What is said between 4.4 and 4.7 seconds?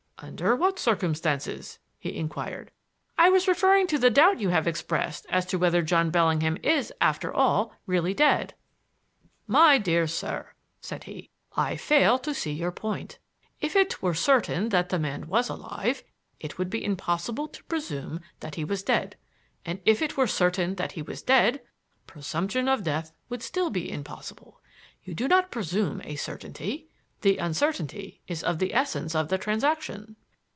have